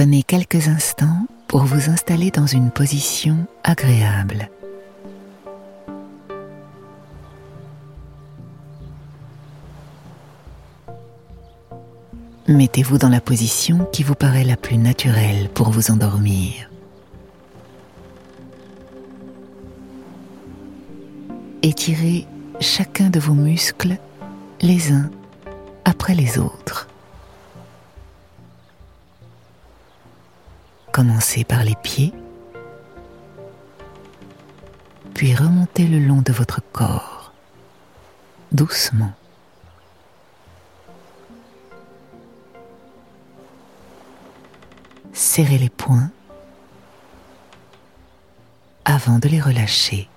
[0.00, 4.48] Prenez quelques instants pour vous installer dans une position agréable.
[12.48, 16.69] Mettez-vous dans la position qui vous paraît la plus naturelle pour vous endormir.
[21.70, 22.26] Étirez
[22.58, 23.96] chacun de vos muscles
[24.60, 25.08] les uns
[25.84, 26.88] après les autres.
[30.90, 32.12] Commencez par les pieds,
[35.14, 37.32] puis remontez le long de votre corps,
[38.50, 39.12] doucement.
[45.12, 46.10] serrez les poings
[48.84, 50.08] avant de les relâcher.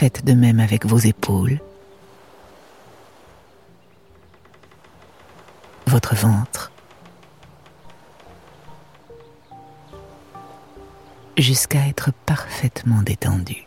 [0.00, 1.60] Faites de même avec vos épaules,
[5.86, 6.72] votre ventre,
[11.36, 13.66] jusqu'à être parfaitement détendu.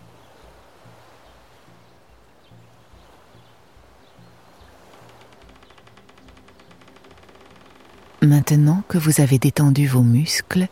[8.23, 10.67] Maintenant que vous avez détendu vos muscles,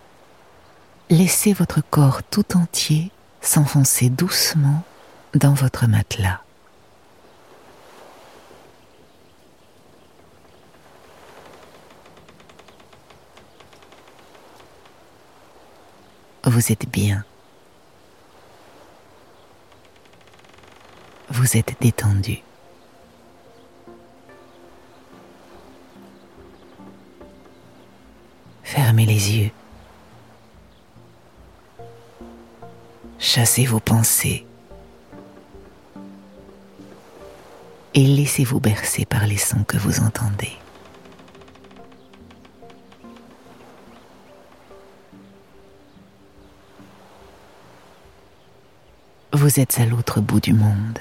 [1.11, 4.83] laissez votre corps tout entier s'enfoncer doucement
[5.33, 6.41] dans votre matelas.
[16.43, 17.23] Vous êtes bien.
[21.29, 22.39] Vous êtes détendu.
[28.63, 29.51] Fermez les yeux.
[33.19, 34.45] Chassez vos pensées
[37.93, 40.51] et laissez-vous bercer par les sons que vous entendez.
[49.33, 50.99] Vous êtes à l'autre bout du monde,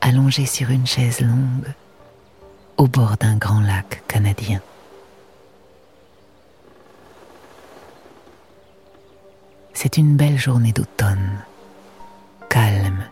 [0.00, 1.72] allongé sur une chaise longue
[2.76, 4.60] au bord d'un grand lac canadien.
[9.74, 11.44] C'est une belle journée d'automne,
[12.48, 13.04] calme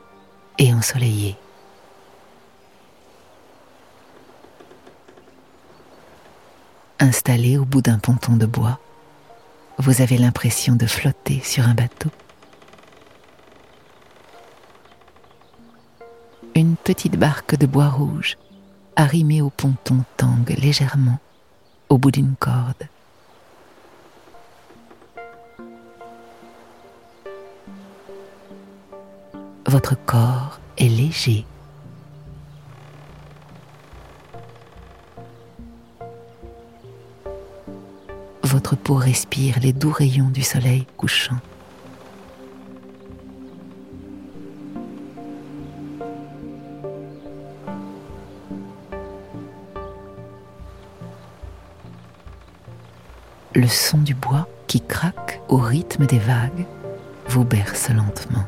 [0.59, 1.37] et ensoleillée.
[7.01, 8.79] Installé au bout d'un ponton de bois,
[9.79, 12.11] vous avez l'impression de flotter sur un bateau.
[16.55, 18.37] Une petite barque de bois rouge,
[18.97, 21.19] arrimée au ponton, tangue légèrement
[21.89, 22.87] au bout d'une corde.
[29.71, 31.47] votre corps est léger.
[38.51, 41.37] Votre peau respire les doux rayons du soleil couchant.
[53.55, 56.67] Le son du bois qui craque au rythme des vagues
[57.29, 58.47] vous berce lentement.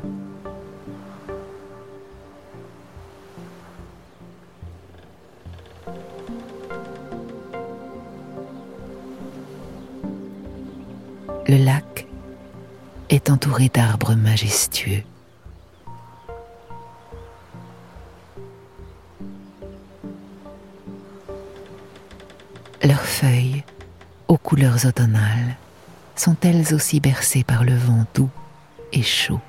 [11.47, 12.07] Le lac
[13.09, 15.03] est entouré d'arbres majestueux.
[22.83, 23.63] Leurs feuilles,
[24.27, 25.55] aux couleurs automnales,
[26.15, 28.29] sont elles aussi bercées par le vent doux
[28.91, 29.39] et chaud.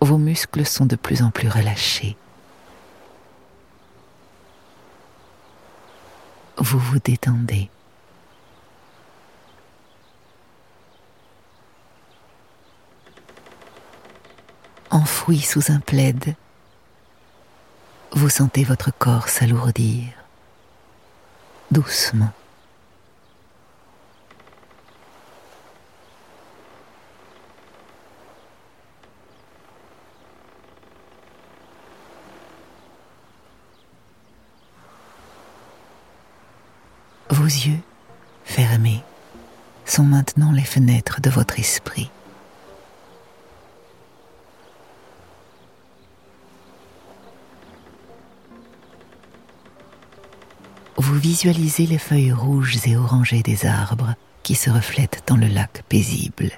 [0.00, 2.16] Vos muscles sont de plus en plus relâchés.
[6.62, 7.68] Vous vous détendez.
[14.90, 16.36] Enfoui sous un plaid,
[18.12, 20.04] vous sentez votre corps s'alourdir
[21.70, 22.30] doucement.
[41.22, 42.10] de votre esprit.
[50.96, 55.84] Vous visualisez les feuilles rouges et orangées des arbres qui se reflètent dans le lac
[55.88, 56.50] paisible.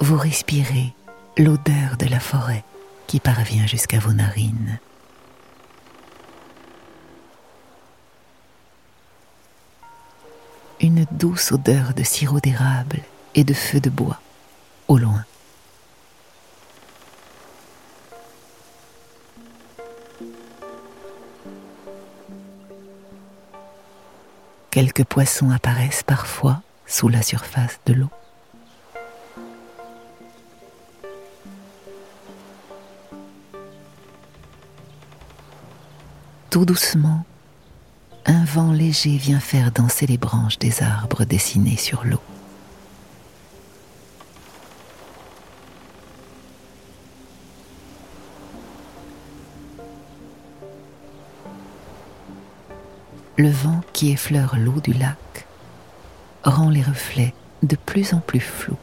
[0.00, 0.92] Vous respirez
[1.38, 2.64] l'odeur de la forêt
[3.06, 4.78] qui parvient jusqu'à vos narines.
[10.80, 13.00] Une douce odeur de sirop d'érable
[13.34, 14.20] et de feu de bois
[14.88, 15.24] au loin.
[24.70, 28.10] Quelques poissons apparaissent parfois sous la surface de l'eau.
[36.52, 37.24] Tout doucement,
[38.26, 42.20] un vent léger vient faire danser les branches des arbres dessinés sur l'eau.
[53.38, 55.46] Le vent qui effleure l'eau du lac
[56.44, 57.32] rend les reflets
[57.62, 58.76] de plus en plus flous.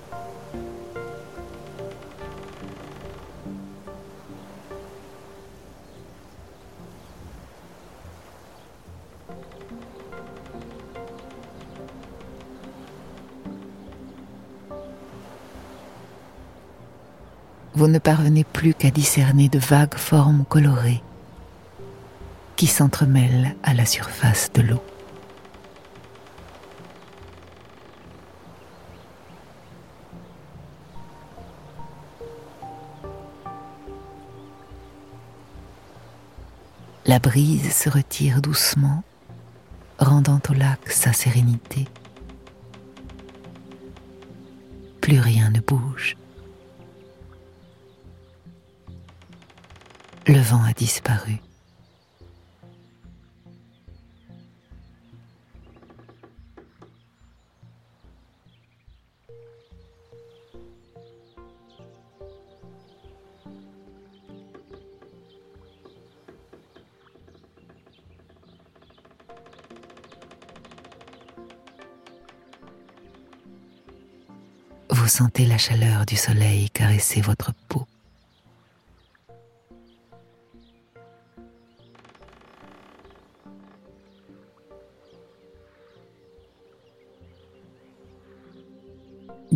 [17.79, 21.01] Vous ne parvenez plus qu'à discerner de vagues formes colorées
[22.57, 24.83] qui s'entremêlent à la surface de l'eau.
[37.05, 39.05] La brise se retire doucement,
[39.99, 41.87] rendant au lac sa sérénité.
[44.99, 46.17] Plus rien ne bouge.
[50.31, 51.39] Le vent a disparu.
[74.91, 77.88] Vous sentez la chaleur du soleil caresser votre peau.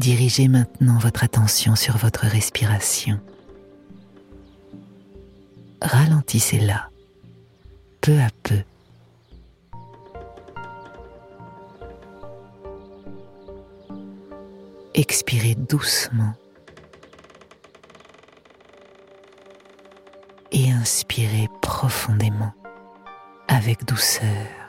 [0.04, 3.22] Dirigez maintenant votre attention sur votre respiration.
[5.82, 6.90] Ralentissez-la
[8.02, 8.64] peu à peu.
[14.94, 16.34] Expirez doucement
[20.52, 22.52] et inspirez profondément
[23.48, 24.63] avec douceur.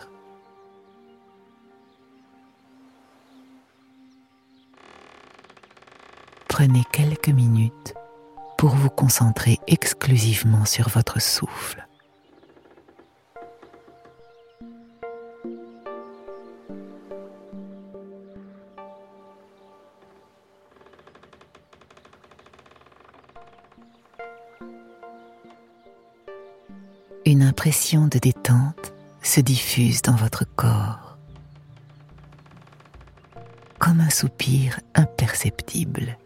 [6.56, 7.95] Prenez quelques minutes
[8.56, 11.85] pour vous concentrer exclusivement sur votre souffle.
[27.27, 28.93] Une impression de détente
[29.25, 31.19] se diffuse dans votre corps,
[33.81, 36.17] comme un soupir imperceptible.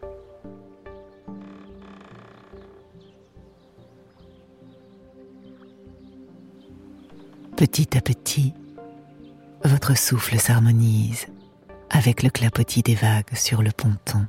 [7.59, 8.53] Petit à petit,
[9.65, 11.27] votre souffle s'harmonise
[11.89, 14.25] avec le clapotis des vagues sur le ponton.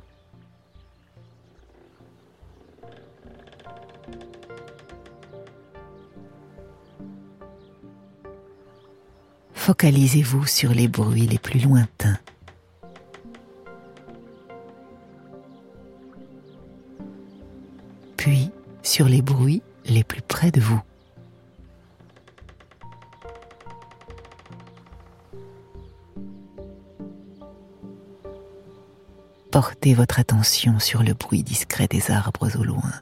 [9.53, 12.19] Focalisez-vous sur les bruits les plus lointains.
[18.17, 18.51] Puis
[18.83, 20.81] sur les bruits les plus près de vous.
[29.51, 32.93] Portez votre attention sur le bruit discret des arbres au loin.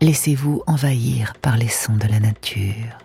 [0.00, 2.98] Laissez-vous envahir par les sons de la nature.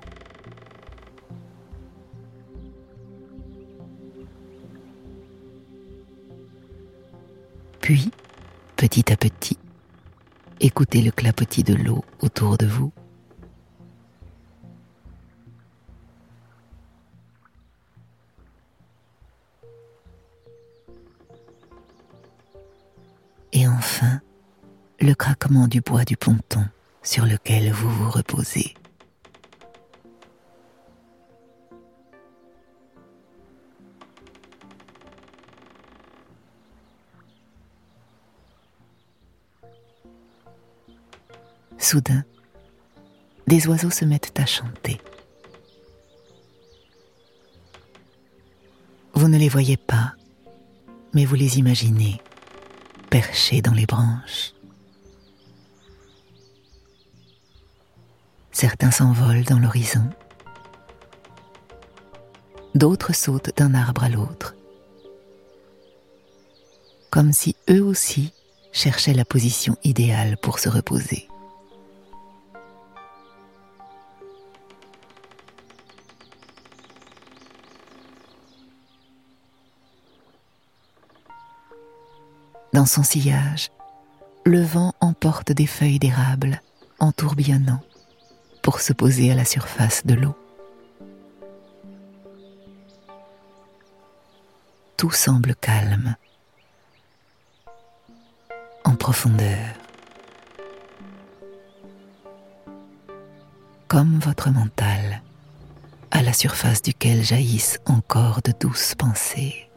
[7.82, 8.12] Puis,
[8.78, 9.58] petit à petit,
[10.62, 12.94] écoutez le clapotis de l'eau autour de vous
[25.12, 26.63] le craquement du bois du ponton
[27.03, 28.74] sur lequel vous vous reposez.
[41.77, 42.24] Soudain,
[43.48, 45.01] des oiseaux se mettent à chanter.
[49.13, 50.13] Vous ne les voyez pas,
[51.13, 52.22] mais vous les imaginez,
[53.10, 54.53] perchés dans les branches.
[58.62, 60.08] Certains s'envolent dans l'horizon,
[62.75, 64.56] d'autres sautent d'un arbre à l'autre,
[67.10, 68.34] comme si eux aussi
[68.72, 71.27] cherchaient la position idéale pour se reposer.
[82.74, 83.72] Dans son sillage,
[84.46, 86.62] le vent emporte des feuilles d'érable
[87.00, 87.82] en tourbillonnant
[88.62, 90.36] pour se poser à la surface de l'eau.
[94.98, 96.15] Tout semble calme,
[98.84, 99.58] en profondeur,
[103.88, 105.24] comme votre mental,
[106.12, 109.71] à la surface duquel jaillissent encore de douces pensées.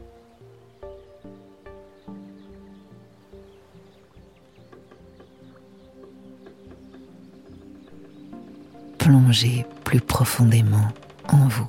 [9.83, 10.87] Plus profondément
[11.29, 11.67] en vous.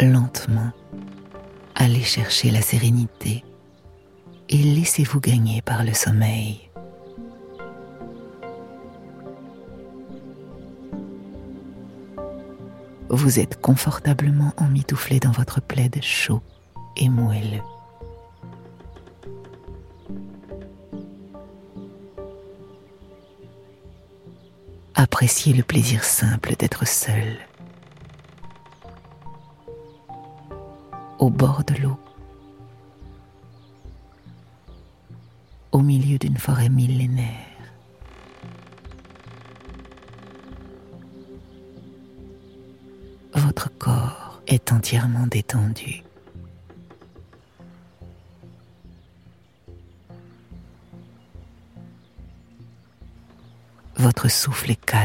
[0.00, 0.72] Lentement,
[1.74, 3.44] allez chercher la sérénité
[4.48, 6.70] et laissez-vous gagner par le sommeil.
[13.10, 16.40] Vous êtes confortablement emmitouflé dans votre plaid chaud
[16.96, 17.60] et moelleux.
[25.30, 27.38] Le plaisir simple d'être seul.
[31.18, 31.98] Au bord de l'eau,
[35.70, 37.28] au milieu d'une forêt millénaire.
[43.34, 46.02] Votre corps est entièrement détendu.
[54.00, 54.99] votre souffle est calme.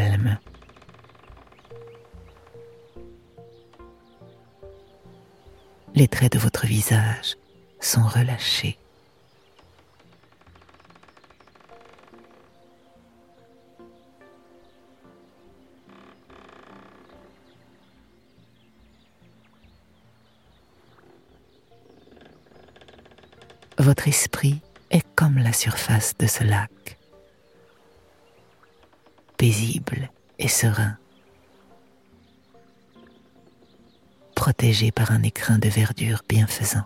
[5.98, 7.38] Les traits de votre visage
[7.80, 8.78] sont relâchés.
[23.78, 26.95] Votre esprit est comme la surface de ce lac
[29.46, 30.10] paisible
[30.40, 30.98] et serein,
[34.34, 36.86] protégé par un écrin de verdure bienfaisant.